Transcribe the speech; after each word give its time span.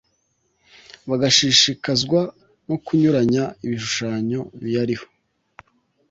bagashishikazwa 1.09 2.19
no 2.67 2.75
kunyuranya 2.85 3.43
ibishushanyo 3.65 4.39
biyariho 4.61 5.05